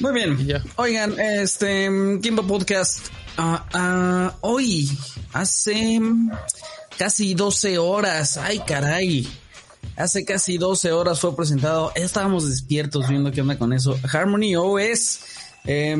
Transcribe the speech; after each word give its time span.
Muy 0.00 0.12
bien. 0.14 0.38
Oigan, 0.76 1.20
este 1.20 1.90
Kimbo 2.22 2.42
Podcast. 2.46 3.08
ah, 3.36 3.66
ah, 3.74 4.36
hoy, 4.40 4.88
hace 5.34 6.00
casi 6.98 7.34
12 7.34 7.76
horas. 7.78 8.38
Ay, 8.38 8.60
caray. 8.66 9.28
Hace 9.96 10.24
casi 10.24 10.56
12 10.56 10.92
horas 10.92 11.20
fue 11.20 11.36
presentado. 11.36 11.92
Ya 11.94 12.04
estábamos 12.04 12.48
despiertos 12.48 13.06
viendo 13.08 13.30
qué 13.32 13.42
onda 13.42 13.58
con 13.58 13.72
eso. 13.74 13.98
Harmony 14.10 14.56
OS. 14.56 15.20
Eh, 15.66 15.94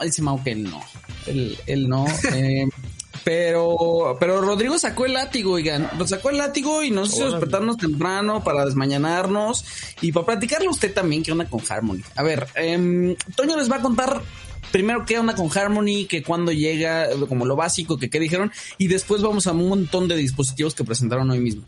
dice 0.00 0.22
Mau 0.22 0.42
que 0.44 0.52
él 0.52 0.64
no. 0.64 0.80
Él, 1.26 1.58
él 1.66 1.88
no. 1.88 2.04
em, 2.34 2.68
pero, 3.24 4.16
pero 4.18 4.40
Rodrigo 4.40 4.78
sacó 4.78 5.06
el 5.06 5.14
látigo, 5.14 5.52
oigan. 5.52 5.88
Sacó 6.06 6.30
el 6.30 6.38
látigo 6.38 6.82
y 6.82 6.90
nos 6.90 7.14
hizo 7.14 7.30
despertarnos 7.30 7.76
temprano 7.76 8.42
para 8.42 8.64
desmañanarnos 8.64 9.64
y 10.00 10.12
para 10.12 10.26
platicarle 10.26 10.66
a 10.66 10.70
usted 10.70 10.92
también 10.92 11.22
qué 11.22 11.32
onda 11.32 11.46
con 11.46 11.60
Harmony. 11.68 12.02
A 12.16 12.22
ver, 12.22 12.46
em, 12.54 13.14
Toño 13.36 13.56
les 13.56 13.70
va 13.70 13.76
a 13.76 13.82
contar 13.82 14.22
primero 14.72 15.04
qué 15.04 15.18
onda 15.18 15.34
con 15.34 15.56
Harmony, 15.56 16.06
que 16.08 16.22
cuando 16.22 16.50
llega, 16.50 17.08
como 17.28 17.44
lo 17.46 17.54
básico, 17.54 17.98
que 17.98 18.10
qué 18.10 18.18
dijeron, 18.18 18.50
y 18.78 18.88
después 18.88 19.22
vamos 19.22 19.46
a 19.46 19.52
un 19.52 19.68
montón 19.68 20.08
de 20.08 20.16
dispositivos 20.16 20.74
que 20.74 20.82
presentaron 20.82 21.30
hoy 21.30 21.40
mismo. 21.40 21.64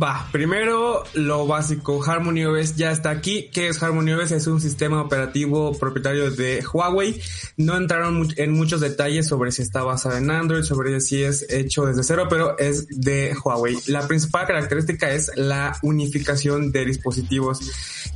Va, 0.00 0.28
primero 0.30 1.02
lo 1.14 1.44
básico, 1.48 2.04
Harmony 2.04 2.44
OS 2.44 2.76
ya 2.76 2.92
está 2.92 3.10
aquí. 3.10 3.50
¿Qué 3.52 3.66
es 3.66 3.82
Harmony 3.82 4.12
OS? 4.12 4.30
Es 4.30 4.46
un 4.46 4.60
sistema 4.60 5.02
operativo 5.02 5.76
propietario 5.76 6.30
de 6.30 6.64
Huawei. 6.72 7.20
No 7.56 7.76
entraron 7.76 8.28
en 8.36 8.52
muchos 8.52 8.80
detalles 8.80 9.26
sobre 9.26 9.50
si 9.50 9.62
está 9.62 9.82
basado 9.82 10.16
en 10.16 10.30
Android, 10.30 10.62
sobre 10.62 11.00
si 11.00 11.24
es 11.24 11.44
hecho 11.50 11.84
desde 11.84 12.04
cero, 12.04 12.28
pero 12.30 12.56
es 12.58 12.86
de 12.88 13.36
Huawei. 13.44 13.76
La 13.88 14.06
principal 14.06 14.46
característica 14.46 15.10
es 15.10 15.32
la 15.34 15.76
unificación 15.82 16.70
de 16.70 16.84
dispositivos, 16.84 17.58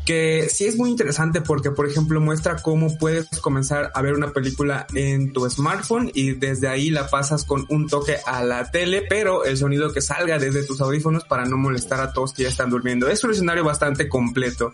que 0.06 0.48
sí 0.48 0.66
es 0.66 0.77
muy 0.77 0.88
interesante 0.88 1.41
porque, 1.41 1.72
por 1.72 1.88
ejemplo, 1.88 2.20
muestra 2.20 2.62
cómo 2.62 2.97
puedes 2.97 3.28
comenzar 3.41 3.91
a 3.92 4.03
ver 4.03 4.14
una 4.14 4.33
película 4.33 4.86
en 4.94 5.33
tu 5.33 5.50
smartphone 5.50 6.12
y 6.14 6.34
desde 6.34 6.69
ahí 6.69 6.91
la 6.91 7.08
pasas 7.08 7.44
con 7.44 7.66
un 7.70 7.88
toque 7.88 8.19
a 8.25 8.44
la 8.44 8.70
tele, 8.70 9.03
pero 9.08 9.44
el 9.44 9.56
sonido 9.56 9.92
que 9.92 10.00
salga 10.00 10.38
desde 10.38 10.64
tus 10.64 10.80
audífonos 10.80 11.25
para 11.25 11.44
no 11.44 11.56
molestar 11.56 11.72
a 11.75 12.12
todos 12.12 12.33
que 12.33 12.45
ya 12.45 12.48
están 12.48 12.70
durmiendo. 12.70 13.09
Es 13.09 13.23
un 13.25 13.31
escenario 13.31 13.65
bastante 13.65 14.09
completo. 14.09 14.73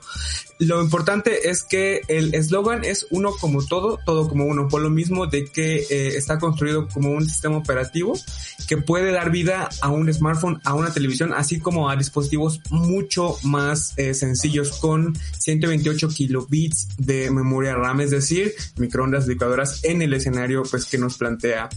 Lo 0.58 0.82
importante 0.82 1.48
es 1.50 1.62
que 1.62 2.02
el 2.08 2.34
eslogan 2.34 2.84
es 2.84 3.06
uno 3.10 3.32
como 3.32 3.64
todo, 3.64 3.98
todo 4.04 4.28
como 4.28 4.44
uno, 4.44 4.68
por 4.68 4.80
lo 4.80 4.90
mismo 4.90 5.26
de 5.26 5.46
que 5.46 5.86
eh, 5.90 6.16
está 6.16 6.38
construido 6.38 6.88
como 6.88 7.10
un 7.10 7.28
sistema 7.28 7.56
operativo 7.56 8.14
que 8.66 8.76
puede 8.76 9.12
dar 9.12 9.30
vida 9.30 9.68
a 9.80 9.90
un 9.90 10.12
smartphone, 10.12 10.60
a 10.64 10.74
una 10.74 10.92
televisión, 10.92 11.32
así 11.32 11.60
como 11.60 11.88
a 11.88 11.96
dispositivos 11.96 12.60
mucho 12.70 13.36
más 13.42 13.94
eh, 13.96 14.14
sencillos 14.14 14.72
con 14.78 15.16
128 15.38 16.08
kilobits 16.08 16.88
de 16.98 17.30
memoria 17.30 17.74
RAM, 17.74 18.00
es 18.00 18.10
decir, 18.10 18.52
microondas 18.76 19.26
licuadoras 19.26 19.84
en 19.84 20.02
el 20.02 20.12
escenario 20.12 20.62
pues 20.68 20.86
que 20.86 20.98
nos 20.98 21.16
plantea 21.16 21.68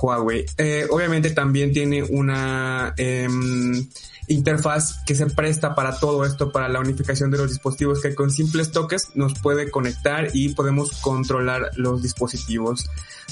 Huawei. 0.00 0.46
Eh, 0.58 0.86
obviamente 0.90 1.30
también 1.30 1.72
tiene 1.72 2.02
una 2.02 2.94
em, 2.96 3.86
interfaz 4.28 5.02
que 5.04 5.14
se 5.14 5.26
presta 5.26 5.74
para 5.74 5.98
todo 5.98 6.24
esto, 6.24 6.52
para 6.52 6.68
la 6.68 6.80
unificación 6.80 7.30
de 7.30 7.38
los 7.38 7.48
dispositivos, 7.50 8.00
que 8.00 8.14
con 8.14 8.30
simples 8.30 8.70
toques 8.70 9.08
nos 9.14 9.34
puede 9.40 9.70
conectar 9.70 10.28
y 10.32 10.50
podemos 10.54 10.92
controlar 11.00 11.70
los 11.76 12.02
dispositivos. 12.02 12.86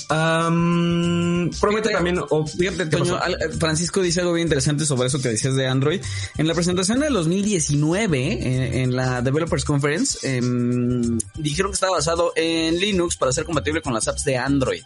Am, 0.09 1.51
promete 1.61 1.89
Fíjate, 1.89 1.95
también... 1.95 2.19
o- 2.29 2.47
Fíjate, 2.47 2.83
eh, 2.97 3.49
Francisco 3.59 4.01
dice 4.03 4.21
algo 4.21 4.33
bien 4.35 4.47
interesante 4.47 4.85
sobre 4.85 5.07
eso 5.09 5.21
que 5.21 5.29
decías 5.29 5.55
de 5.55 5.67
Android. 5.67 6.01
En 6.37 6.47
la 6.49 6.55
presentación 6.55 7.01
del 7.01 7.13
2019, 7.13 8.33
en, 8.33 8.75
en 8.75 8.97
la 8.97 9.23
Developers 9.23 9.65
Conference, 9.65 10.19
em, 10.37 11.19
dijeron 11.37 11.71
que 11.71 11.75
estaba 11.75 11.93
basado 11.97 12.33
en 12.37 12.79
Linux 12.79 13.17
para 13.17 13.33
ser 13.33 13.45
compatible 13.45 13.83
con 13.83 13.95
las 13.95 14.09
apps 14.09 14.25
de 14.25 14.37
Android. 14.37 14.83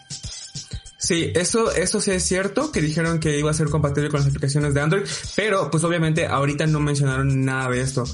Sí, 1.05 1.31
eso, 1.35 1.71
eso 1.71 2.01
sí 2.01 2.13
es 2.13 2.23
cierto, 2.23 2.73
que 2.73 2.81
dijeron 2.81 3.21
que 3.21 3.39
iba 3.39 3.51
a 3.51 3.55
ser 3.55 3.69
compatible 3.69 4.09
con 4.09 4.21
las 4.21 4.29
aplicaciones 4.31 4.73
de 4.73 4.81
Android, 4.81 5.03
pero 5.37 5.71
pues 5.71 5.85
obviamente 5.85 6.27
ahorita 6.27 6.67
no 6.67 6.81
mencionaron 6.81 7.45
nada 7.45 7.69
de 7.69 7.83
esto. 7.83 8.05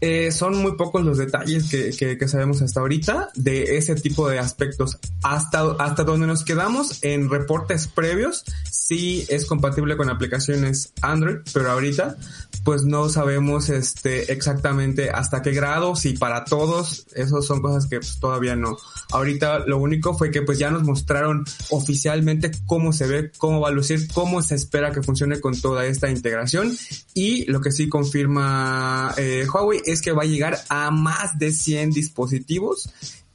Eh, 0.00 0.32
son 0.32 0.56
muy 0.56 0.74
pocos 0.74 1.04
los 1.04 1.18
detalles 1.18 1.68
que, 1.68 1.90
que, 1.90 2.16
que 2.16 2.28
sabemos 2.28 2.62
hasta 2.62 2.80
ahorita 2.80 3.28
de 3.34 3.76
ese 3.76 3.94
tipo 3.94 4.26
de 4.26 4.38
aspectos. 4.38 4.96
Hasta, 5.22 5.72
hasta 5.72 6.04
donde 6.04 6.26
nos 6.26 6.42
quedamos 6.42 7.04
en 7.04 7.28
reportes 7.28 7.88
previos, 7.88 8.42
sí 8.70 9.26
es 9.28 9.44
compatible 9.44 9.98
con 9.98 10.08
aplicaciones 10.08 10.94
Android, 11.02 11.40
pero 11.52 11.70
ahorita 11.70 12.16
pues 12.64 12.84
no 12.84 13.08
sabemos 13.08 13.68
este 13.68 14.32
exactamente 14.32 15.10
hasta 15.10 15.42
qué 15.42 15.52
grado, 15.52 15.96
si 15.96 16.14
para 16.14 16.44
todos, 16.44 17.06
esos 17.14 17.46
son 17.46 17.60
cosas 17.60 17.86
que 17.86 17.98
pues, 17.98 18.18
todavía 18.20 18.56
no. 18.56 18.76
Ahorita 19.12 19.60
lo 19.60 19.78
único 19.78 20.16
fue 20.16 20.30
que 20.30 20.42
pues 20.42 20.58
ya 20.58 20.70
nos 20.70 20.82
mostraron 20.82 21.44
oficialmente 21.70 22.50
cómo 22.66 22.92
se 22.92 23.06
ve, 23.06 23.32
cómo 23.38 23.60
va 23.60 23.68
a 23.68 23.72
lucir, 23.72 24.08
cómo 24.12 24.42
se 24.42 24.54
espera 24.54 24.92
que 24.92 25.02
funcione 25.02 25.40
con 25.40 25.60
toda 25.60 25.86
esta 25.86 26.10
integración 26.10 26.76
y 27.14 27.44
lo 27.50 27.60
que 27.60 27.72
sí 27.72 27.88
confirma 27.88 29.14
eh, 29.16 29.46
Huawei 29.52 29.80
es 29.84 30.02
que 30.02 30.12
va 30.12 30.22
a 30.22 30.26
llegar 30.26 30.58
a 30.68 30.90
más 30.90 31.38
de 31.38 31.52
100 31.52 31.90
dispositivos 31.90 32.90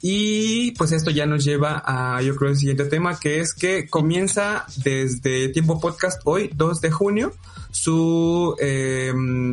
y 0.08 0.70
pues 0.72 0.92
esto 0.92 1.10
ya 1.10 1.26
nos 1.26 1.42
lleva 1.44 1.82
a 1.84 2.22
yo 2.22 2.36
creo 2.36 2.50
el 2.50 2.56
siguiente 2.56 2.84
tema 2.84 3.18
que 3.18 3.40
es 3.40 3.54
que 3.54 3.88
comienza 3.88 4.64
desde 4.84 5.48
tiempo 5.48 5.80
podcast 5.80 6.20
hoy 6.24 6.48
2 6.54 6.80
de 6.80 6.90
junio 6.92 7.32
su 7.72 8.54
eh, 8.60 9.12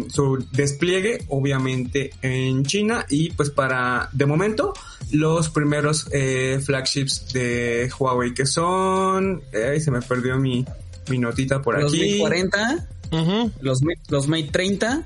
su 0.09 0.45
despliegue 0.51 1.25
obviamente 1.29 2.11
en 2.21 2.63
China 2.65 3.03
y 3.09 3.31
pues 3.31 3.49
para 3.49 4.09
de 4.11 4.25
momento 4.27 4.73
los 5.11 5.49
primeros 5.49 6.07
eh, 6.11 6.59
flagships 6.63 7.33
de 7.33 7.89
Huawei 7.97 8.33
que 8.35 8.45
son 8.45 9.41
ay 9.53 9.81
se 9.81 9.89
me 9.89 10.01
perdió 10.01 10.37
mi 10.37 10.63
mi 11.09 11.17
notita 11.17 11.61
por 11.63 11.81
Los 11.81 11.91
aquí 11.93 12.19
Mate 12.19 12.19
40, 12.19 12.87
Ujú. 13.11 13.51
los, 13.61 13.81
Mate- 13.81 14.01
los 14.09 14.27
Mate 14.27 14.49
30, 14.51 15.05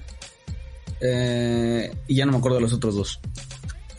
eh, 1.01 1.91
y 2.07 2.15
ya 2.15 2.25
no 2.25 2.33
me 2.33 2.37
acuerdo 2.37 2.57
de 2.57 2.61
los 2.61 2.73
otros 2.73 2.95
dos. 2.95 3.19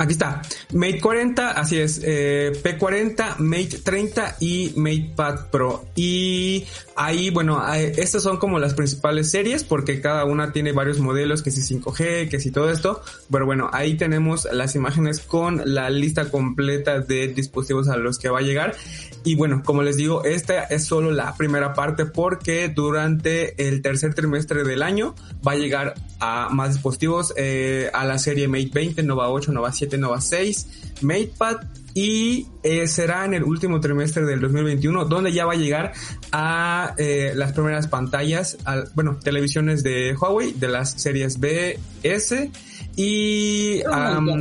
Aquí 0.00 0.12
está, 0.12 0.42
Mate 0.72 1.00
40, 1.00 1.50
así 1.50 1.76
es, 1.76 2.00
eh, 2.04 2.52
P40, 2.62 3.38
Mate 3.38 3.80
30 3.82 4.36
y 4.38 4.72
MatePad 4.76 5.50
Pro. 5.50 5.86
Y 5.96 6.64
ahí, 6.94 7.30
bueno, 7.30 7.60
eh, 7.74 7.94
estas 7.96 8.22
son 8.22 8.36
como 8.36 8.60
las 8.60 8.74
principales 8.74 9.28
series 9.28 9.64
porque 9.64 10.00
cada 10.00 10.24
una 10.24 10.52
tiene 10.52 10.70
varios 10.70 11.00
modelos, 11.00 11.42
que 11.42 11.50
si 11.50 11.62
5G, 11.62 12.28
que 12.28 12.38
si 12.38 12.52
todo 12.52 12.70
esto. 12.70 13.02
Pero 13.28 13.44
bueno, 13.44 13.70
ahí 13.72 13.96
tenemos 13.96 14.46
las 14.52 14.76
imágenes 14.76 15.18
con 15.18 15.62
la 15.64 15.90
lista 15.90 16.30
completa 16.30 17.00
de 17.00 17.26
dispositivos 17.28 17.88
a 17.88 17.96
los 17.96 18.20
que 18.20 18.28
va 18.28 18.38
a 18.38 18.42
llegar. 18.42 18.76
Y 19.24 19.34
bueno, 19.34 19.62
como 19.64 19.82
les 19.82 19.96
digo, 19.96 20.24
esta 20.24 20.62
es 20.64 20.84
solo 20.84 21.10
la 21.10 21.36
primera 21.36 21.74
parte 21.74 22.06
porque 22.06 22.68
durante 22.68 23.66
el 23.68 23.82
tercer 23.82 24.14
trimestre 24.14 24.62
del 24.62 24.82
año 24.82 25.16
va 25.46 25.52
a 25.52 25.56
llegar 25.56 25.94
a 26.20 26.48
más 26.50 26.74
dispositivos, 26.74 27.32
eh, 27.36 27.90
a 27.92 28.04
la 28.04 28.18
serie 28.18 28.48
Mate 28.48 28.70
20, 28.72 29.02
Nova 29.02 29.30
8, 29.30 29.52
Nova 29.52 29.72
7, 29.72 29.87
Nova 29.96 30.20
6, 30.20 30.66
MatePad 31.00 31.56
y 31.94 32.46
eh, 32.62 32.86
será 32.86 33.24
en 33.24 33.32
el 33.34 33.42
último 33.42 33.80
trimestre 33.80 34.24
del 34.26 34.40
2021 34.40 35.06
donde 35.06 35.32
ya 35.32 35.46
va 35.46 35.54
a 35.54 35.56
llegar 35.56 35.92
a 36.30 36.94
eh, 36.98 37.32
las 37.34 37.52
primeras 37.52 37.86
pantallas, 37.88 38.58
al- 38.64 38.90
bueno, 38.94 39.18
televisiones 39.22 39.82
de 39.82 40.14
Huawei, 40.14 40.52
de 40.52 40.68
las 40.68 40.90
series 41.00 41.40
B, 41.40 41.78
S 42.02 42.50
y 42.94 43.80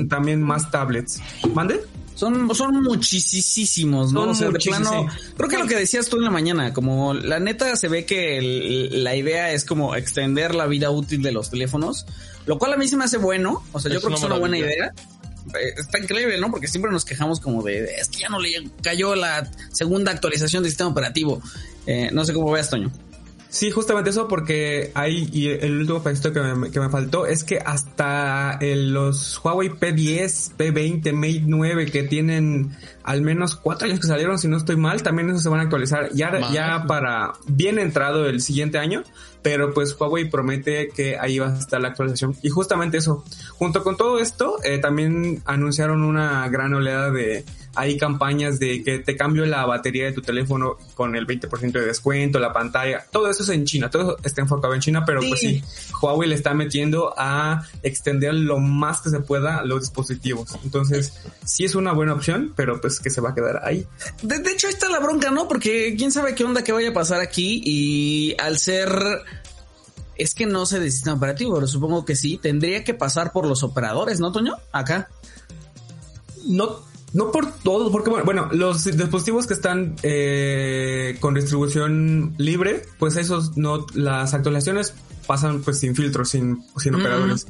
también 0.10 0.42
más 0.44 0.70
tablets. 0.72 1.22
¿Mande? 1.54 1.80
Son, 2.16 2.54
son 2.56 2.82
muchísimos, 2.82 4.12
¿no? 4.12 4.22
Son 4.22 4.30
o 4.30 4.36
sea, 4.36 4.50
de 4.50 4.60
plano, 4.60 5.08
creo 5.38 5.50
que 5.50 5.58
lo 5.60 5.68
que 5.68 5.76
decías 5.76 6.10
tú 6.10 6.18
en 6.18 6.24
la 6.24 6.32
mañana, 6.32 6.74
como 6.74 7.14
la 7.14 7.40
neta 7.40 7.76
se 7.76 7.88
ve 7.90 8.06
que 8.06 8.40
el- 8.40 9.04
la 9.04 9.16
idea 9.16 9.52
es 9.52 9.66
como 9.66 9.96
extender 9.96 10.56
la 10.56 10.66
vida 10.66 10.90
útil 10.90 11.22
de 11.22 11.32
los 11.32 11.52
teléfonos, 11.52 12.08
lo 12.48 12.58
cual 12.58 12.74
a 12.74 12.78
mí 12.78 12.88
se 12.88 12.98
me 12.98 13.04
hace 13.04 13.18
bueno, 13.18 13.62
o 13.72 13.80
sea, 13.80 13.92
yo 13.92 13.98
Es 14.00 14.04
creo 14.04 14.16
que 14.16 14.20
es 14.20 14.26
una 14.26 14.40
buena 14.40 14.58
idea. 14.58 14.94
Eh, 15.54 15.74
Está 15.78 16.00
increíble, 16.00 16.38
¿no? 16.40 16.52
Porque 16.52 16.68
siempre 16.68 16.92
nos 16.92 17.06
quejamos 17.06 17.40
como 17.40 17.64
de, 17.64 17.86
es 18.00 18.10
que 18.10 18.20
ya 18.20 18.30
no 18.30 18.40
le 18.40 18.70
cayó 18.82 19.16
la 19.16 19.50
segunda 19.72 20.12
actualización 20.12 20.64
del 20.64 20.72
sistema 20.72 20.90
operativo. 20.90 21.42
Eh, 21.86 22.10
no 22.12 22.26
sé 22.26 22.34
cómo 22.34 22.52
veas, 22.52 22.70
Toño. 22.70 22.92
Sí, 23.50 23.72
justamente 23.72 24.10
eso 24.10 24.28
porque 24.28 24.92
hay, 24.94 25.30
y 25.32 25.48
el 25.48 25.80
último 25.80 26.02
factor 26.02 26.34
que 26.34 26.42
me, 26.42 26.70
que 26.70 26.80
me 26.82 26.90
faltó 26.90 27.26
es 27.26 27.46
que 27.46 27.60
hasta 27.60 28.60
los 28.62 29.40
Huawei 29.44 29.70
P10, 29.70 30.56
P20, 30.58 31.14
Mate 31.14 31.44
9 31.46 31.86
que 31.86 32.04
tienen 32.04 32.76
al 33.04 33.22
menos 33.22 33.56
cuatro 33.56 33.88
años 33.88 34.02
que 34.02 34.08
salieron, 34.08 34.38
si 34.38 34.50
no 34.50 34.58
estoy 34.58 34.76
mal, 34.76 35.02
también 35.02 35.30
esos 35.30 35.44
se 35.44 35.50
van 35.50 35.62
a 35.62 35.64
actualizar 35.64 36.10
ya, 36.14 36.52
ya 36.52 36.84
para 36.88 37.34
bien 37.48 37.80
entrado 37.80 38.28
el 38.28 38.42
siguiente 38.42 38.80
año, 38.80 39.04
pero 39.42 39.74
pues 39.74 39.96
Huawei 40.00 40.30
promete 40.30 40.90
que 40.90 41.18
ahí 41.18 41.40
va 41.40 41.54
a 41.54 41.58
estar 41.58 41.82
la 41.82 41.90
actualización. 41.90 42.36
Y 42.42 42.50
justamente 42.50 42.98
eso, 42.98 43.24
junto 43.52 43.84
con 43.84 43.98
todo 43.98 44.20
esto, 44.20 44.58
eh, 44.64 44.78
también 44.80 45.42
anunciaron 45.46 46.04
una 46.04 46.48
gran 46.50 46.74
oleada 46.74 47.12
de 47.12 47.46
hay 47.78 47.96
campañas 47.98 48.60
de 48.60 48.84
que 48.84 49.00
te 49.00 49.16
cambio 49.16 49.46
la 49.46 49.64
batería 49.66 50.06
de 50.06 50.12
tu 50.12 50.22
teléfono 50.22 50.78
con 50.96 51.16
el 51.16 51.28
20% 51.28 51.72
de 51.72 51.86
descuento, 51.86 52.40
la 52.40 52.52
pantalla, 52.52 53.06
todo 53.12 53.30
eso 53.30 53.44
es 53.44 53.50
en 53.50 53.66
China, 53.66 53.92
todo 53.92 54.18
está 54.24 54.42
enfocado 54.42 54.74
en 54.74 54.82
China, 54.82 55.06
pero 55.06 55.22
pues 55.22 55.40
sí, 55.40 55.64
Huawei 56.02 56.28
le 56.28 56.34
está 56.34 56.56
metiendo 56.56 57.14
a 57.16 57.68
extender 57.84 58.34
lo 58.34 58.58
más 58.58 59.02
que 59.02 59.12
se 59.12 59.20
pueda 59.20 59.64
los 59.64 59.82
dispositivos. 59.82 60.58
Entonces, 60.64 61.14
sí 61.46 61.66
es 61.66 61.76
una 61.76 61.94
buena 61.94 62.14
opción, 62.14 62.52
pero 62.56 62.82
pues 62.82 63.00
que 63.00 63.12
se 63.12 63.22
va 63.22 63.30
a 63.30 63.36
quedar 63.36 63.62
ahí. 63.64 63.86
De, 64.24 64.40
de 64.40 64.52
hecho, 64.52 64.68
ahí 64.68 64.74
está 64.74 64.90
la 64.90 65.00
bronca, 65.00 65.30
¿no? 65.30 65.48
Porque 65.48 65.96
quién 65.96 66.12
sabe 66.12 66.34
qué 66.34 66.44
onda 66.44 66.64
que 66.64 66.72
vaya 66.72 66.90
a 66.90 66.94
pasar 66.94 67.22
aquí 67.22 67.62
y 67.64 68.36
al 68.40 68.58
ser 68.58 68.90
es 70.18 70.34
que 70.34 70.46
no 70.46 70.66
sé 70.66 70.80
de 70.80 70.92
sistema 70.92 71.16
operativo, 71.16 71.56
pero 71.56 71.68
supongo 71.68 72.06
que 72.06 72.16
sí. 72.16 72.38
Tendría 72.42 72.84
que 72.84 72.94
pasar 72.94 73.32
por 73.32 73.46
los 73.46 73.64
operadores, 73.64 74.20
¿no, 74.20 74.32
Toño? 74.32 74.56
Acá. 74.72 75.10
No, 76.46 76.80
no 77.14 77.32
por 77.32 77.52
todos, 77.52 77.92
porque 77.92 78.10
bueno, 78.10 78.50
los 78.52 78.84
dispositivos 78.84 79.48
que 79.48 79.54
están 79.54 79.96
eh, 80.04 81.18
con 81.20 81.34
distribución 81.34 82.36
libre, 82.38 82.84
pues 83.00 83.16
esos 83.16 83.58
no, 83.58 83.86
las 83.94 84.34
actualizaciones 84.34 84.94
pasan 85.28 85.62
pues 85.62 85.80
sin 85.80 85.96
filtros, 85.96 86.30
sin, 86.30 86.64
sin 86.78 86.96
operadores. 86.96 87.48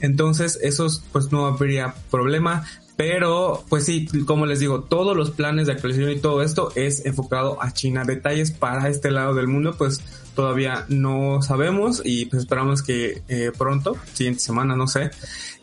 Entonces, 0.00 0.58
esos 0.62 1.02
pues 1.12 1.32
no 1.32 1.46
habría 1.46 1.94
problema. 2.10 2.64
Pero, 2.96 3.62
pues 3.68 3.84
sí, 3.84 4.08
como 4.24 4.46
les 4.46 4.58
digo, 4.58 4.84
todos 4.84 5.14
los 5.14 5.30
planes 5.30 5.66
de 5.66 5.74
actualización 5.74 6.12
y 6.12 6.18
todo 6.18 6.42
esto 6.42 6.72
es 6.76 7.04
enfocado 7.04 7.62
a 7.62 7.72
China. 7.72 8.04
Detalles 8.06 8.52
para 8.52 8.88
este 8.88 9.10
lado 9.10 9.34
del 9.34 9.48
mundo, 9.48 9.74
pues 9.76 10.00
todavía 10.34 10.86
no 10.88 11.42
sabemos 11.42 12.00
y 12.04 12.26
pues 12.26 12.42
esperamos 12.44 12.82
que 12.82 13.22
eh, 13.28 13.52
pronto, 13.56 13.96
siguiente 14.12 14.40
semana, 14.40 14.76
no 14.76 14.86
sé, 14.86 15.10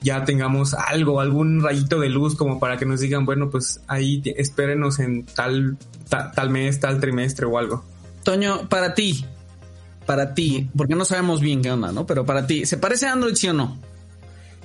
ya 0.01 0.25
tengamos 0.25 0.73
algo, 0.73 1.21
algún 1.21 1.61
rayito 1.63 1.99
de 1.99 2.09
luz 2.09 2.35
como 2.35 2.59
para 2.59 2.77
que 2.77 2.85
nos 2.85 2.99
digan, 2.99 3.25
bueno, 3.25 3.49
pues 3.49 3.81
ahí 3.87 4.21
espérenos 4.25 4.99
en 4.99 5.25
tal, 5.25 5.77
tal, 6.09 6.49
mes, 6.49 6.79
tal 6.79 6.99
trimestre 6.99 7.45
o 7.45 7.57
algo. 7.57 7.85
Toño, 8.23 8.67
para 8.69 8.93
ti, 8.93 9.25
para 10.05 10.33
ti, 10.33 10.69
porque 10.75 10.95
no 10.95 11.05
sabemos 11.05 11.41
bien 11.41 11.61
qué 11.61 11.71
onda, 11.71 11.91
¿no? 11.91 12.05
Pero 12.05 12.25
para 12.25 12.45
ti, 12.47 12.65
¿se 12.65 12.77
parece 12.77 13.07
a 13.07 13.13
Android 13.13 13.35
sí 13.35 13.47
o 13.47 13.53
no? 13.53 13.79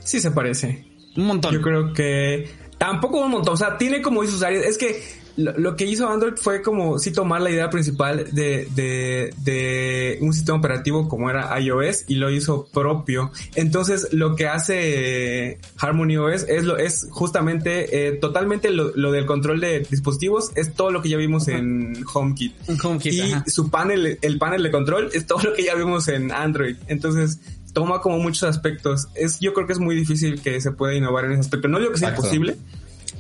Sí 0.03 0.21
se 0.21 0.31
parece. 0.31 0.87
Un 1.17 1.27
montón. 1.27 1.55
Yo 1.55 1.61
creo 1.61 1.93
que 1.93 2.49
tampoco 2.79 3.21
un 3.21 3.31
montón. 3.31 3.55
O 3.55 3.57
sea, 3.57 3.77
tiene 3.77 4.01
como 4.01 4.23
esos 4.23 4.43
áreas. 4.43 4.65
Es 4.65 4.79
que 4.79 5.03
lo, 5.39 5.77
que 5.77 5.85
hizo 5.85 6.09
Android 6.09 6.35
fue 6.35 6.63
como 6.63 6.99
sí 6.99 7.13
tomar 7.13 7.41
la 7.41 7.51
idea 7.51 7.71
principal 7.71 8.27
de, 8.33 8.67
de, 8.75 9.33
de, 9.45 10.19
un 10.21 10.33
sistema 10.33 10.59
operativo 10.59 11.09
como 11.09 11.31
era 11.31 11.59
iOS 11.61 12.05
y 12.09 12.17
lo 12.17 12.31
hizo 12.31 12.67
propio. 12.73 13.31
Entonces 13.55 14.09
lo 14.13 14.35
que 14.35 14.49
hace 14.49 15.59
Harmony 15.79 16.17
OS 16.17 16.45
es 16.49 16.65
lo 16.65 16.77
es 16.77 17.07
justamente 17.11 18.09
eh, 18.09 18.13
totalmente 18.13 18.71
lo, 18.71 18.91
lo, 18.97 19.13
del 19.13 19.27
control 19.27 19.61
de 19.61 19.81
dispositivos 19.89 20.51
es 20.57 20.75
todo 20.75 20.91
lo 20.91 21.03
que 21.03 21.09
ya 21.09 21.17
vimos 21.17 21.47
en 21.47 22.05
HomeKit. 22.13 22.55
HomeKit 22.83 23.13
y 23.47 23.51
su 23.51 23.71
panel 23.71 24.19
el 24.21 24.39
panel 24.39 24.65
de 24.65 24.73
control 24.73 25.11
es 25.13 25.27
todo 25.27 25.41
lo 25.43 25.53
que 25.53 25.63
ya 25.63 25.77
vimos 25.77 26.09
en 26.09 26.33
Android. 26.33 26.77
Entonces 26.89 27.39
toma 27.73 28.01
como 28.01 28.19
muchos 28.19 28.43
aspectos. 28.43 29.07
Es 29.15 29.39
yo 29.39 29.55
creo 29.55 29.69
que 29.69 29.73
es 29.73 29.79
muy 29.79 29.95
difícil 29.95 30.43
que 30.43 30.61
se 30.61 30.73
pueda 30.73 30.95
innovar 30.95 31.27
en 31.27 31.33
ese 31.33 31.43
aspecto. 31.43 31.69
No 31.69 31.79
digo 31.79 31.93
que 31.93 31.99
sea 31.99 32.11
imposible 32.11 32.57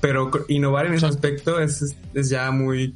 pero 0.01 0.31
innovar 0.49 0.87
en 0.87 0.95
ese 0.95 1.07
aspecto 1.07 1.61
es, 1.61 1.97
es 2.15 2.29
ya 2.29 2.51
muy... 2.51 2.95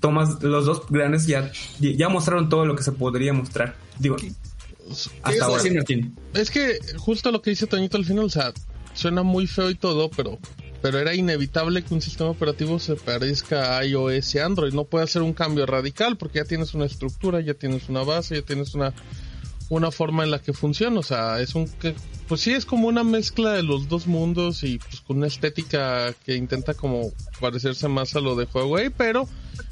Tomas, 0.00 0.42
los 0.42 0.64
dos 0.64 0.82
grandes 0.88 1.26
ya, 1.26 1.52
ya 1.78 2.08
mostraron 2.08 2.48
todo 2.48 2.64
lo 2.64 2.74
que 2.74 2.82
se 2.82 2.92
podría 2.92 3.34
mostrar. 3.34 3.76
Digo, 3.98 4.16
hasta 5.22 5.44
ahora. 5.44 5.62
Es 6.32 6.50
que 6.50 6.78
justo 6.96 7.30
lo 7.30 7.42
que 7.42 7.50
dice 7.50 7.66
Toñito 7.66 7.98
al 7.98 8.06
final, 8.06 8.24
o 8.24 8.30
sea, 8.30 8.52
suena 8.94 9.22
muy 9.22 9.46
feo 9.46 9.68
y 9.68 9.74
todo, 9.74 10.10
pero 10.10 10.38
pero 10.82 10.98
era 10.98 11.14
inevitable 11.14 11.82
que 11.82 11.92
un 11.94 12.00
sistema 12.00 12.30
operativo 12.30 12.78
se 12.78 12.96
parezca 12.96 13.76
a 13.76 13.84
iOS 13.84 14.34
y 14.34 14.38
Android. 14.38 14.72
No 14.72 14.84
puede 14.84 15.04
hacer 15.04 15.22
un 15.22 15.34
cambio 15.34 15.66
radical 15.66 16.16
porque 16.16 16.38
ya 16.38 16.44
tienes 16.44 16.74
una 16.74 16.86
estructura, 16.86 17.40
ya 17.40 17.54
tienes 17.54 17.88
una 17.88 18.02
base, 18.02 18.36
ya 18.36 18.42
tienes 18.42 18.74
una 18.74 18.94
una 19.70 19.90
forma 19.90 20.24
en 20.24 20.30
la 20.30 20.40
que 20.40 20.52
funciona. 20.52 21.00
O 21.00 21.02
sea, 21.02 21.40
es 21.40 21.54
un 21.54 21.66
que 21.66 21.94
pues 22.28 22.42
sí 22.42 22.52
es 22.52 22.66
como 22.66 22.86
una 22.86 23.02
mezcla 23.02 23.52
de 23.52 23.62
los 23.62 23.88
dos 23.88 24.06
mundos 24.06 24.62
y 24.62 24.78
pues 24.78 25.00
con 25.00 25.16
una 25.16 25.26
estética 25.26 26.14
que 26.24 26.36
intenta 26.36 26.74
como 26.74 27.12
parecerse 27.40 27.88
más 27.88 28.14
a 28.14 28.20
lo 28.20 28.36
de 28.36 28.46
Huawei, 28.52 28.90
pero 28.90 29.26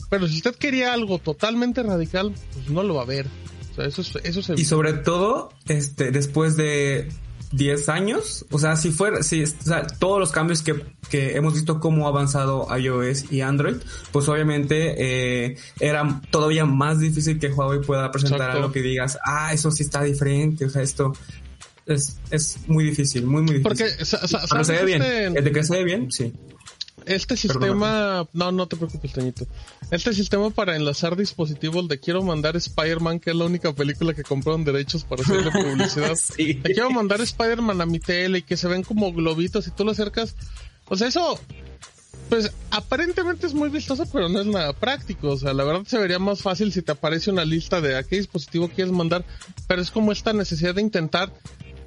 pero 0.09 0.27
si 0.27 0.37
usted 0.37 0.55
quería 0.55 0.95
algo 0.95 1.19
totalmente 1.19 1.83
radical, 1.83 2.33
pues 2.55 2.71
no 2.71 2.83
lo 2.83 2.95
va 2.95 3.03
a 3.03 3.07
ver. 3.07 3.27
O 3.73 3.75
sea, 3.75 3.85
eso 3.85 4.03
eso 4.25 4.55
Y 4.55 4.65
sobre 4.65 4.95
todo, 4.95 5.53
este 5.67 6.11
después 6.11 6.57
de 6.57 7.09
10 7.53 7.89
años, 7.89 8.45
o 8.51 8.59
sea, 8.59 8.77
si 8.77 8.91
fuera, 8.91 9.23
si, 9.23 9.43
o 9.43 9.47
sea, 9.47 9.87
todos 9.87 10.21
los 10.21 10.33
cambios 10.33 10.63
que, 10.63 10.85
que 11.09 11.37
hemos 11.37 11.55
visto 11.55 11.81
cómo 11.81 12.07
ha 12.07 12.11
avanzado 12.11 12.69
iOS 12.77 13.33
y 13.33 13.41
Android, 13.41 13.77
pues 14.13 14.29
obviamente 14.29 14.95
eh, 14.99 15.57
era 15.81 16.21
todavía 16.31 16.67
más 16.67 17.01
difícil 17.01 17.39
que 17.39 17.49
Huawei 17.49 17.81
pueda 17.81 18.11
presentar 18.11 18.51
algo 18.51 18.71
que 18.71 18.83
digas, 18.83 19.19
ah, 19.25 19.53
eso 19.53 19.71
sí 19.71 19.83
está 19.83 20.03
diferente, 20.03 20.67
o 20.67 20.71
sea, 20.71 20.83
esto 20.83 21.13
es, 21.87 22.19
es 22.31 22.59
muy 22.67 22.85
difícil, 22.85 23.25
muy, 23.25 23.43
muy 23.43 23.59
difícil. 23.59 23.63
Porque, 23.63 24.65
se 24.65 24.73
ve 24.73 24.85
bien, 24.85 25.03
el 25.03 25.43
de 25.43 25.53
que 25.53 25.65
se 25.65 25.73
ve 25.73 25.85
bien, 25.85 26.13
sí. 26.13 26.33
Este 27.09 27.39
sistema, 27.39 28.29
no, 28.35 28.53
no 28.53 28.69
te 28.69 28.77
preocupes, 28.77 29.13
Toñito. 29.15 29.47
Este 29.91 30.13
sistema 30.13 30.51
para 30.51 30.77
enlazar 30.77 31.17
dispositivos 31.17 31.89
de 31.89 31.99
quiero 31.99 32.23
mandar 32.23 32.55
Spider-Man, 32.55 33.19
que 33.19 33.31
es 33.31 33.37
la 33.37 33.47
única 33.47 33.73
película 33.73 34.13
que 34.13 34.23
compraron 34.23 34.63
derechos 34.63 35.05
para 35.05 35.23
hacerle 35.23 35.51
publicidad. 35.51 36.15
sí. 36.37 36.55
Te 36.55 36.75
quiero 36.75 36.91
mandar 36.91 37.23
Spider-Man 37.23 37.81
a 37.81 37.87
mi 37.87 37.99
tele 37.99 38.39
y 38.39 38.43
que 38.43 38.59
se 38.59 38.69
ven 38.69 38.83
como 38.83 39.11
globitos 39.15 39.67
y 39.67 39.71
tú 39.71 39.87
lo 39.87 39.93
acercas. 39.93 40.35
O 40.91 40.97
sea, 40.97 41.09
eso, 41.09 41.41
pues 42.29 42.53
aparentemente 42.71 43.47
es 43.47 43.55
muy 43.55 43.71
vistoso, 43.71 44.05
pero 44.13 44.29
no 44.29 44.43
es 44.43 44.47
nada 44.47 44.75
práctico. 44.75 45.31
O 45.31 45.39
sea, 45.39 45.55
la 45.55 45.65
verdad 45.65 45.85
se 45.87 45.99
vería 45.99 46.19
más 46.19 46.43
fácil 46.43 46.75
si 46.75 46.83
te 46.83 46.93
aparece 46.93 47.31
una 47.31 47.47
lista 47.47 47.81
de 47.81 47.97
a 47.97 48.03
qué 48.03 48.17
dispositivo 48.17 48.69
quieres 48.69 48.93
mandar, 48.93 49.25
pero 49.67 49.81
es 49.81 49.91
como 49.91 50.13
esta 50.13 50.35
necesidad 50.35 50.75
de 50.75 50.83
intentar 50.83 51.33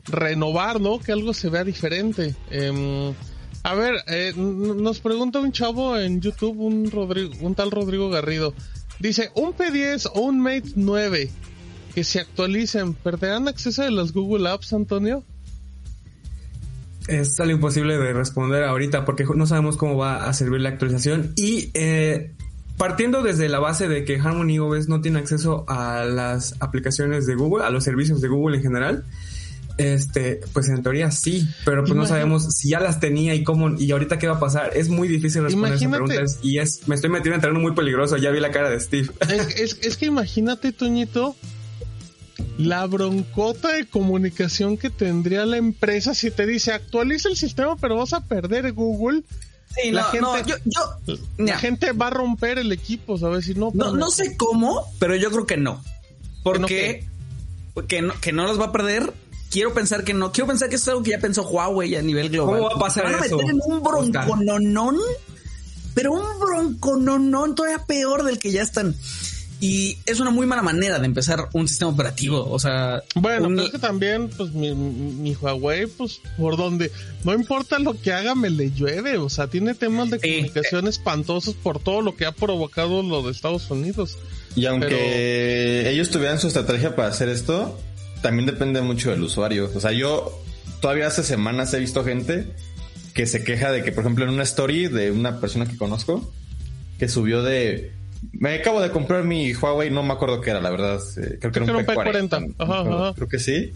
renovar, 0.06 0.82
¿no? 0.82 1.00
Que 1.00 1.12
algo 1.12 1.32
se 1.36 1.50
vea 1.50 1.64
diferente. 1.64 2.36
Eh, 2.50 3.14
a 3.64 3.76
ver, 3.76 3.96
eh, 4.08 4.34
nos 4.36 5.00
pregunta 5.00 5.40
un 5.40 5.52
chavo 5.52 5.98
en 5.98 6.22
YouTube, 6.22 6.60
un, 6.60 6.90
Rodrigo, 6.90 7.34
un 7.42 7.56
tal 7.56 7.72
Rodrigo 7.72 8.10
Garrido. 8.10 8.54
Dice, 9.00 9.32
un 9.36 9.54
P10 9.54 10.10
o 10.14 10.22
un 10.22 10.40
Mate 10.40 10.72
9 10.76 11.30
que 11.94 12.04
se 12.04 12.20
actualicen, 12.20 12.94
¿perderán 12.94 13.48
acceso 13.48 13.84
a 13.84 13.90
las 13.90 14.14
Google 14.14 14.50
Apps, 14.50 14.74
Antonio? 14.74 15.24
Es 17.08 17.40
algo 17.40 17.54
imposible 17.54 17.98
de 17.98 18.14
responder 18.14 18.64
ahorita 18.64 19.06
porque 19.06 19.26
no 19.36 19.46
sabemos 19.46 19.76
cómo 19.76 19.98
va 19.98 20.26
a 20.28 20.34
servir 20.34 20.62
la 20.62 20.70
actualización 20.70 21.34
y 21.36 21.72
eh, 21.74 22.32
partiendo 22.78 23.24
desde 23.24 23.50
la 23.50 23.60
base 23.60 23.88
de 23.88 24.06
que 24.06 24.20
Harmony 24.20 24.60
OS 24.60 24.88
no 24.88 25.02
tiene 25.02 25.20
acceso 25.20 25.66
a 25.68 26.06
las 26.06 26.56
aplicaciones 26.62 27.26
de 27.26 27.36
Google, 27.36 27.66
a 27.66 27.70
los 27.70 27.84
servicios 27.84 28.22
de 28.22 28.28
Google 28.28 28.58
en 28.58 28.64
general, 28.64 29.04
este, 29.82 30.42
pues 30.54 30.70
en 30.70 30.84
teoría 30.84 31.12
sí, 31.12 31.48
pero 31.66 31.84
pues 31.84 31.96
no 31.96 32.06
sabemos 32.06 32.56
si 32.56 32.70
ya 32.70 32.80
las 32.80 33.00
tenía 33.00 33.34
y 33.36 33.44
cómo, 33.44 33.78
y 33.78 33.92
ahorita 33.92 34.20
qué 34.20 34.28
va 34.28 34.36
a 34.36 34.40
pasar. 34.40 34.72
Es 34.76 34.90
muy 34.90 35.08
difícil 35.08 35.44
responder 35.44 35.74
esas 35.74 35.90
preguntas 35.90 36.40
y 36.42 36.60
es, 36.60 36.88
me 36.88 36.96
estoy 36.96 37.10
metiendo 37.10 37.36
en 37.36 37.42
terreno 37.42 37.60
muy 37.60 37.74
peligroso, 37.74 38.18
ya 38.18 38.32
vi 38.32 38.40
la 38.40 38.52
cara 38.52 38.70
de 38.70 38.80
Steve. 38.80 39.10
Es, 39.56 39.98
que 39.98 40.06
imagínate, 40.06 40.72
Toñito, 40.72 41.36
la 42.58 42.86
broncota 42.86 43.74
de 43.74 43.86
comunicación 43.86 44.78
que 44.78 44.90
tendría 44.90 45.46
la 45.46 45.58
empresa 45.58 46.14
si 46.14 46.32
te 46.32 46.46
dice 46.46 46.72
actualiza 46.72 47.30
el 47.30 47.38
sistema, 47.38 47.76
pero 47.76 47.98
vas 47.98 48.14
a 48.14 48.22
perder 48.22 48.72
Google. 48.74 49.24
la 49.92 50.04
gente, 50.04 50.56
la 51.38 51.58
gente 51.58 51.92
va 51.92 52.08
a 52.08 52.12
romper 52.12 52.60
el 52.60 52.72
equipo, 52.72 53.18
¿sabes? 53.18 53.46
Si 53.46 53.56
no, 53.56 53.72
no, 53.74 53.96
no 53.96 54.12
sé 54.12 54.38
cómo, 54.38 54.86
pero 55.00 55.16
yo 55.16 55.32
creo 55.32 55.46
que 55.46 55.58
no. 55.58 55.84
Porque 56.44 57.06
que 57.88 58.02
no, 58.02 58.14
que 58.20 58.34
no 58.34 58.46
los 58.46 58.60
va 58.60 58.66
a 58.66 58.72
perder 58.72 59.14
quiero 59.52 59.74
pensar 59.74 60.04
que 60.04 60.14
no. 60.14 60.32
Quiero 60.32 60.48
pensar 60.48 60.70
que 60.70 60.78
es 60.78 60.88
algo 60.88 61.04
que 61.04 61.12
ya 61.12 61.20
pensó 61.20 61.44
Huawei 61.44 61.96
a 61.96 62.02
nivel 62.02 62.30
global. 62.30 62.60
¿Cómo 62.60 62.70
va 62.70 62.76
a 62.76 62.80
pasar 62.80 63.04
Van 63.04 63.16
a 63.16 63.20
meter 63.20 63.40
en 63.40 63.60
un 63.64 63.84
broncononón, 63.84 64.98
pero 65.94 66.14
un 66.14 66.40
broncononón 66.40 67.54
todavía 67.54 67.86
peor 67.86 68.24
del 68.24 68.40
que 68.40 68.52
ya 68.52 68.64
están. 68.64 68.96
Y 69.60 70.00
es 70.08 70.20
una 70.20 70.32
muy 70.32 70.48
mala 70.48 70.64
manera 70.64 70.98
de 70.98 71.06
empezar 71.06 71.50
un 71.54 71.68
sistema 71.68 71.92
operativo. 71.92 72.50
O 72.50 72.58
sea, 72.58 73.04
bueno, 73.14 73.48
creo 73.50 73.70
que 73.70 73.78
también, 73.78 74.28
pues 74.30 74.54
mi, 74.54 74.74
mi, 74.74 75.36
Huawei, 75.36 75.86
pues 75.86 76.20
por 76.36 76.58
donde 76.58 76.92
no 77.24 77.34
importa 77.36 77.78
lo 77.78 77.94
que 77.94 78.12
haga, 78.12 78.34
me 78.34 78.50
le 78.50 78.72
llueve. 78.72 79.18
O 79.20 79.30
sea, 79.30 79.46
tiene 79.46 79.76
temas 79.76 80.10
de 80.10 80.20
comunicación 80.20 80.88
espantosos 80.88 81.54
por 81.54 81.78
todo 81.78 82.02
lo 82.02 82.16
que 82.16 82.26
ha 82.26 82.32
provocado 82.32 83.04
lo 83.04 83.22
de 83.22 83.32
Estados 83.32 83.70
Unidos. 83.70 84.18
Y 84.56 84.66
aunque 84.66 85.92
ellos 85.92 86.10
tuvieran 86.10 86.40
su 86.40 86.48
estrategia 86.48 86.96
para 86.96 87.10
hacer 87.10 87.30
esto, 87.30 87.78
también 88.22 88.46
depende 88.46 88.82
mucho 88.82 89.12
del 89.12 89.22
usuario. 89.22 89.70
O 89.74 89.80
sea, 89.80 89.92
yo 89.92 90.40
todavía 90.80 91.08
hace 91.08 91.24
semanas 91.24 91.74
he 91.74 91.80
visto 91.80 92.04
gente 92.04 92.48
que 93.14 93.26
se 93.26 93.44
queja 93.44 93.72
de 93.72 93.84
que, 93.84 93.92
por 93.92 94.04
ejemplo, 94.04 94.26
en 94.26 94.32
una 94.32 94.44
story 94.44 94.88
de 94.88 95.12
una 95.12 95.40
persona 95.40 95.66
que 95.66 95.78
conozco, 95.78 96.32
que 96.98 97.08
subió 97.08 97.44
de 97.44 97.92
me 98.34 98.56
acabo 98.56 98.82
de 98.82 98.92
comprar 98.92 99.24
mi 99.24 99.54
Huawei, 99.54 99.90
no 99.90 100.04
me 100.04 100.14
acuerdo 100.14 100.42
qué 100.42 100.52
era, 100.52 100.62
la 100.62 100.70
verdad. 100.70 101.00
Eh, 101.18 101.38
creo 101.40 101.52
que 101.52 101.60
era 101.60 101.78
un 101.78 101.86
P40. 101.86 103.16
Creo 103.16 103.28
que 103.28 103.40
sí. 103.40 103.74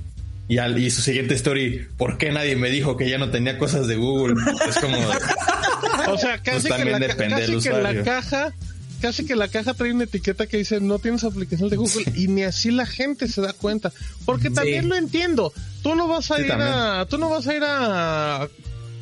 Y, 0.47 0.59
al, 0.59 0.77
y 0.77 0.91
su 0.91 1.01
siguiente 1.01 1.33
story, 1.33 1.87
¿por 1.97 2.19
qué 2.19 2.31
nadie 2.31 2.55
me 2.55 2.69
dijo 2.69 2.95
que 2.95 3.09
ya 3.09 3.17
no 3.17 3.31
tenía 3.31 3.57
cosas 3.57 3.87
de 3.87 3.95
Google? 3.95 4.35
Es 4.69 4.77
como... 4.77 4.95
o 6.13 6.17
sea, 6.19 6.37
casi, 6.43 6.67
pues 6.67 6.83
que, 6.83 6.91
la, 6.91 6.99
casi 6.99 7.59
que 7.59 7.69
la 7.71 8.03
caja 8.03 8.53
casi 9.01 9.25
que 9.25 9.35
la 9.35 9.47
caja 9.47 9.73
trae 9.73 9.91
una 9.91 10.05
etiqueta 10.05 10.47
que 10.47 10.57
dice 10.57 10.79
no 10.79 10.99
tienes 10.99 11.23
aplicación 11.23 11.69
de 11.69 11.75
Google 11.75 12.05
y 12.15 12.27
ni 12.27 12.43
así 12.43 12.71
la 12.71 12.85
gente 12.85 13.27
se 13.27 13.41
da 13.41 13.53
cuenta. 13.53 13.91
Porque 14.25 14.49
también 14.49 14.89
lo 14.89 14.95
entiendo. 14.95 15.53
Tú 15.83 15.95
no 15.95 16.07
vas 16.07 16.31
a 16.31 16.39
ir 16.39 16.51
a 16.51 17.05
tú 17.09 17.17
no 17.17 17.29
vas 17.29 17.47
a 17.47 17.55
ir 17.55 17.63
a 17.65 18.49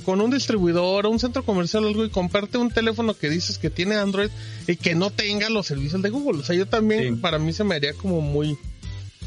con 0.03 0.21
un 0.21 0.29
distribuidor 0.29 1.05
o 1.05 1.09
un 1.09 1.19
centro 1.19 1.43
comercial 1.43 1.85
o 1.85 1.87
algo 1.87 2.05
y 2.05 2.09
comprarte 2.09 2.57
un 2.57 2.69
teléfono 2.69 3.13
que 3.13 3.29
dices 3.29 3.57
que 3.57 3.69
tiene 3.69 3.95
Android 3.95 4.29
y 4.67 4.75
que 4.75 4.95
no 4.95 5.09
tenga 5.09 5.49
los 5.49 5.67
servicios 5.67 6.01
de 6.01 6.09
Google. 6.09 6.41
O 6.41 6.43
sea, 6.43 6.55
yo 6.55 6.67
también, 6.67 7.19
para 7.19 7.39
mí 7.39 7.53
se 7.53 7.63
me 7.63 7.75
haría 7.75 7.93
como 7.93 8.21
muy... 8.21 8.57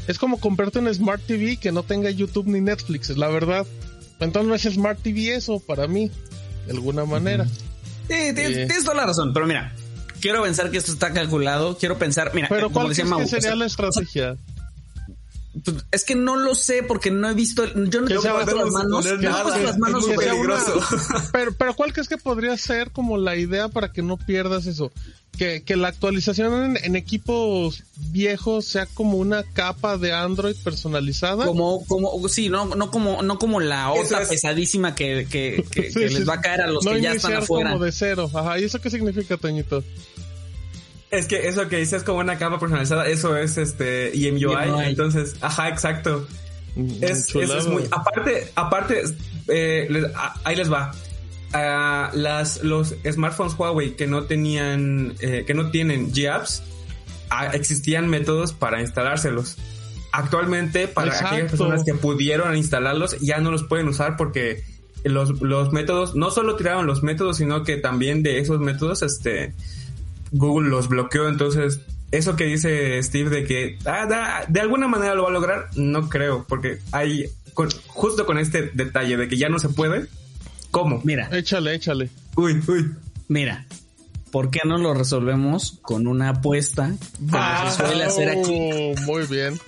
Es 0.07 0.17
como 0.17 0.39
comprarte 0.39 0.79
un 0.79 0.93
Smart 0.93 1.21
TV 1.25 1.57
que 1.57 1.71
no 1.71 1.83
tenga 1.83 2.09
YouTube 2.09 2.47
ni 2.47 2.61
Netflix, 2.61 3.09
la 3.17 3.27
verdad. 3.27 3.65
Entonces 4.19 4.47
no 4.47 4.55
es 4.55 4.61
Smart 4.61 4.99
TV 5.01 5.35
eso 5.35 5.59
para 5.59 5.87
mí, 5.87 6.09
de 6.65 6.71
alguna 6.71 7.05
manera. 7.05 7.45
Sí, 8.07 8.33
tienes, 8.33 8.83
toda 8.83 8.95
la 8.95 9.05
razón, 9.05 9.33
pero 9.33 9.47
mira, 9.47 9.75
quiero 10.21 10.43
pensar 10.43 10.71
que 10.71 10.77
esto 10.77 10.91
está 10.91 11.13
calculado, 11.13 11.77
quiero 11.77 11.97
pensar, 11.97 12.31
mira, 12.33 12.47
pero 12.49 12.69
¿cuál 12.69 12.93
sería 12.95 13.55
la 13.55 13.65
estrategia? 13.65 14.37
Pues, 15.63 15.85
es 15.91 16.03
que 16.03 16.15
no 16.15 16.35
lo 16.35 16.55
sé 16.55 16.83
porque 16.83 17.11
no 17.11 17.29
he 17.29 17.33
visto. 17.33 17.65
Yo 17.65 18.01
no 18.01 18.07
he 18.07 18.15
puesto 18.15 18.55
las 18.55 18.71
manos. 18.71 19.05
No 19.05 19.39
he 19.39 19.43
puesto 19.43 19.63
las 19.63 19.79
manos. 19.79 20.05
Pero, 21.31 21.53
pero 21.53 21.73
¿cuál 21.73 21.93
crees 21.93 22.07
que 22.07 22.17
podría 22.17 22.55
ser 22.57 22.91
como 22.91 23.17
la 23.17 23.35
idea 23.35 23.67
para 23.69 23.91
que 23.91 24.01
no 24.01 24.17
pierdas 24.17 24.65
eso? 24.67 24.91
Que, 25.37 25.61
que 25.61 25.75
la 25.75 25.89
actualización 25.89 26.77
en, 26.77 26.95
equipos 26.95 27.83
viejos 28.09 28.65
sea 28.65 28.87
como 28.87 29.17
una 29.17 29.43
capa 29.43 29.97
de 29.97 30.11
Android 30.11 30.55
personalizada. 30.63 31.45
Como, 31.45 31.85
como, 31.85 32.27
sí, 32.27 32.49
no, 32.49 32.65
no 32.65 32.89
como, 32.89 33.21
no 33.21 33.37
como 33.37 33.59
la 33.59 33.91
otra 33.91 34.27
pesadísima 34.27 34.95
que, 34.95 35.27
que, 35.29 35.63
que, 35.69 35.91
les 36.09 36.27
va 36.27 36.35
a 36.35 36.41
caer 36.41 36.61
a 36.61 36.67
los 36.67 36.83
que 36.83 37.01
ya 37.01 37.11
están 37.13 37.33
afuera. 37.33 37.71
como 37.71 37.85
de 37.85 37.91
cero. 37.91 38.31
Ajá, 38.33 38.59
¿y 38.59 38.63
eso 38.63 38.81
qué 38.81 38.89
significa, 38.89 39.37
Toñito? 39.37 39.83
Es 41.09 41.27
que 41.27 41.47
eso 41.47 41.69
que 41.69 41.77
dices 41.77 42.03
como 42.03 42.19
una 42.19 42.37
capa 42.37 42.59
personalizada, 42.59 43.07
eso 43.07 43.37
es 43.37 43.57
este 43.57 44.17
EMUI, 44.27 44.87
entonces, 44.87 45.35
ajá, 45.39 45.69
exacto. 45.69 46.27
Mm, 46.75 47.03
es, 47.03 47.33
eso 47.33 47.57
es 47.57 47.67
muy, 47.67 47.83
aparte, 47.91 48.51
aparte, 48.55 49.03
eh, 49.47 49.87
ahí 50.43 50.55
les 50.55 50.71
va. 50.71 50.93
Uh, 51.53 52.13
las, 52.13 52.61
los 52.61 52.93
smartphones 53.09 53.53
Huawei 53.57 53.95
que 53.95 54.05
no 54.05 54.23
tenían, 54.23 55.15
eh, 55.21 55.45
que 55.47 55.53
no 55.53 55.71
tienen 55.71 56.11
G-Apps, 56.11 56.61
existían 57.53 58.09
métodos 58.09 58.53
para 58.53 58.81
instalárselos. 58.81 59.57
Actualmente, 60.11 60.87
para 60.87 61.17
aquellas 61.17 61.51
personas 61.51 61.83
que 61.83 61.93
pudieron 61.93 62.55
instalarlos, 62.57 63.19
ya 63.19 63.39
no 63.39 63.51
los 63.51 63.63
pueden 63.63 63.87
usar 63.87 64.17
porque 64.17 64.63
los, 65.03 65.41
los 65.41 65.71
métodos, 65.71 66.15
no 66.15 66.31
solo 66.31 66.55
tiraron 66.55 66.87
los 66.87 67.03
métodos, 67.03 67.37
sino 67.37 67.63
que 67.63 67.77
también 67.77 68.23
de 68.23 68.39
esos 68.39 68.59
métodos, 68.59 69.01
este, 69.03 69.53
Google 70.31 70.69
los 70.69 70.89
bloqueó, 70.89 71.29
entonces 71.29 71.79
eso 72.11 72.35
que 72.35 72.45
dice 72.45 73.01
Steve 73.03 73.29
de 73.29 73.43
que 73.43 73.77
ah, 73.85 74.45
de 74.47 74.59
alguna 74.59 74.87
manera 74.87 75.15
lo 75.15 75.23
va 75.23 75.29
a 75.29 75.33
lograr, 75.33 75.69
no 75.75 76.09
creo, 76.09 76.45
porque 76.47 76.79
hay 76.91 77.25
justo 77.87 78.25
con 78.25 78.37
este 78.37 78.71
detalle 78.73 79.17
de 79.17 79.27
que 79.27 79.37
ya 79.37 79.49
no 79.49 79.59
se 79.59 79.69
puede, 79.69 80.07
¿cómo? 80.71 81.01
Mira, 81.03 81.29
échale, 81.31 81.75
échale. 81.75 82.09
Uy, 82.35 82.61
uy. 82.67 82.93
Mira, 83.27 83.65
¿por 84.31 84.49
qué 84.49 84.61
no 84.65 84.77
lo 84.77 84.93
resolvemos 84.93 85.79
con 85.81 86.07
una 86.07 86.29
apuesta 86.29 86.93
como 87.29 87.71
se 87.71 87.77
suele 87.77 88.03
hacer 88.03 88.29
aquí? 88.29 89.01
Muy 89.05 89.25
bien. 89.27 89.59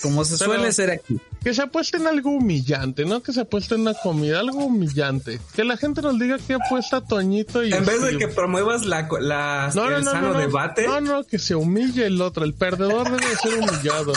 Como 0.00 0.24
se 0.24 0.36
suele 0.36 0.66
hacer 0.66 0.90
aquí. 0.90 1.20
Que 1.42 1.54
se 1.54 1.62
apueste 1.62 1.96
en 1.96 2.06
algo 2.06 2.30
humillante, 2.30 3.04
no 3.04 3.22
que 3.22 3.32
se 3.32 3.40
apueste 3.40 3.74
en 3.74 3.82
una 3.82 3.94
comida, 3.94 4.40
algo 4.40 4.64
humillante. 4.64 5.40
Que 5.54 5.64
la 5.64 5.76
gente 5.76 6.02
nos 6.02 6.18
diga 6.18 6.38
que 6.38 6.54
apuesta 6.54 7.00
Toñito 7.00 7.64
y... 7.64 7.72
En 7.72 7.84
vez 7.84 8.00
de 8.00 8.16
que 8.16 8.28
promuevas 8.28 8.84
la, 8.84 9.08
la 9.20 9.66
el 9.66 10.04
sano 10.04 10.34
debate. 10.34 10.86
No, 10.86 11.00
no, 11.00 11.24
que 11.24 11.38
se 11.38 11.54
humille 11.54 12.06
el 12.06 12.20
otro. 12.20 12.44
El 12.44 12.54
perdedor 12.54 13.10
debe 13.10 13.36
ser 13.36 13.54
humillado. 13.54 14.12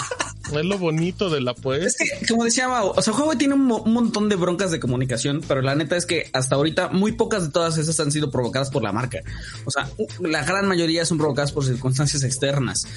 Es 0.54 0.66
lo 0.66 0.78
bonito 0.78 1.30
de 1.30 1.42
la 1.42 1.52
apuesta. 1.52 1.86
Es 1.86 1.96
que, 1.98 2.28
como 2.28 2.44
decía 2.44 2.68
Mau, 2.68 2.94
o 2.96 3.02
sea, 3.02 3.14
Huawei 3.14 3.38
tiene 3.38 3.56
un, 3.56 3.66
montón 3.66 4.30
de 4.30 4.36
broncas 4.36 4.72
de 4.72 4.80
comunicación, 4.80 5.42
pero 5.48 5.62
la 5.62 5.76
neta 5.76 5.96
es 5.96 6.06
que 6.06 6.30
hasta 6.34 6.56
ahorita 6.56 6.90
muy 6.90 7.14
pocas 7.14 7.44
de 7.44 7.52
todas 7.52 7.78
esas 7.78 8.00
han 8.00 8.12
sido 8.12 8.30
provocadas 8.32 8.70
por 8.70 8.84
la 8.84 8.92
marca. 8.92 9.20
O 9.66 9.72
sea, 9.72 9.90
la 10.20 10.44
gran 10.44 10.68
mayoría 10.68 11.06
son 11.06 11.18
provocadas 11.18 11.52
por 11.52 11.66
circunstancias 11.66 12.24
externas. 12.24 12.88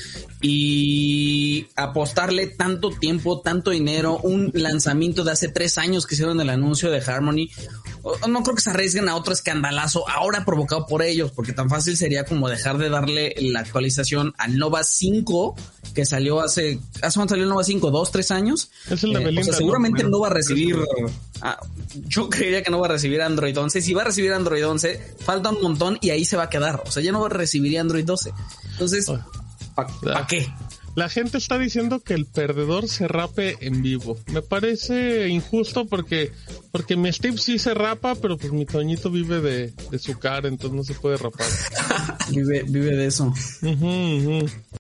Y 0.40 1.66
apostarle 1.74 2.46
tanto 2.46 2.90
tiempo, 2.90 3.40
tanto 3.40 3.70
dinero, 3.70 4.18
un 4.18 4.50
lanzamiento 4.54 5.24
de 5.24 5.32
hace 5.32 5.48
tres 5.48 5.78
años 5.78 6.06
que 6.06 6.14
hicieron 6.14 6.40
el 6.40 6.50
anuncio 6.50 6.90
de 6.90 7.00
Harmony. 7.00 7.50
No 8.28 8.42
creo 8.42 8.54
que 8.54 8.62
se 8.62 8.70
arriesguen 8.70 9.08
a 9.08 9.16
otro 9.16 9.32
escandalazo 9.32 10.08
ahora 10.08 10.44
provocado 10.44 10.86
por 10.86 11.02
ellos, 11.02 11.32
porque 11.32 11.52
tan 11.52 11.68
fácil 11.68 11.96
sería 11.96 12.24
como 12.24 12.48
dejar 12.48 12.78
de 12.78 12.88
darle 12.88 13.34
la 13.38 13.60
actualización 13.60 14.34
al 14.38 14.56
Nova 14.58 14.84
5 14.84 15.54
que 15.94 16.06
salió 16.06 16.40
hace, 16.40 16.78
hace 17.02 17.18
cuánto 17.18 17.34
salió 17.38 17.44
el 17.44 17.50
Nova 17.50 17.64
5, 17.64 17.90
dos, 17.90 18.10
tres 18.10 18.30
años. 18.30 18.70
Es 18.90 19.04
el 19.04 19.12
de 19.12 19.40
eh, 19.40 19.44
seguramente 19.44 20.04
no, 20.04 20.20
va 20.20 20.28
a 20.28 20.30
recibir, 20.30 20.76
ah, 21.40 21.58
yo 22.06 22.28
creería 22.28 22.62
que 22.62 22.70
no 22.70 22.80
va 22.80 22.86
a 22.86 22.90
recibir 22.90 23.22
Android 23.22 23.56
11. 23.56 23.80
Si 23.80 23.94
va 23.94 24.02
a 24.02 24.04
recibir 24.06 24.32
Android 24.32 24.66
11, 24.66 25.16
falta 25.20 25.50
un 25.50 25.62
montón 25.62 25.98
y 26.00 26.10
ahí 26.10 26.24
se 26.24 26.36
va 26.36 26.44
a 26.44 26.50
quedar. 26.50 26.82
O 26.86 26.90
sea, 26.90 27.02
ya 27.02 27.12
no 27.12 27.20
va 27.20 27.26
a 27.26 27.30
recibir 27.30 27.78
Android 27.78 28.04
12. 28.04 28.32
Entonces, 28.72 29.10
¿para 29.74 30.26
qué? 30.26 30.48
La 30.98 31.08
gente 31.08 31.38
está 31.38 31.58
diciendo 31.58 32.00
que 32.00 32.14
el 32.14 32.26
perdedor 32.26 32.88
se 32.88 33.06
rape 33.06 33.56
en 33.60 33.82
vivo. 33.82 34.18
Me 34.32 34.42
parece 34.42 35.28
injusto 35.28 35.86
porque, 35.86 36.32
porque 36.72 36.96
mi 36.96 37.12
Steve 37.12 37.38
sí 37.38 37.60
se 37.60 37.72
rapa, 37.72 38.16
pero 38.16 38.36
pues 38.36 38.52
mi 38.52 38.66
Toñito 38.66 39.08
vive 39.08 39.40
de, 39.40 39.72
de 39.92 39.98
su 40.00 40.18
cara, 40.18 40.48
entonces 40.48 40.76
no 40.76 40.82
se 40.82 40.94
puede 40.94 41.16
rapar. 41.16 41.46
vive, 42.30 42.64
vive 42.66 42.96
de 42.96 43.06
eso. 43.06 43.32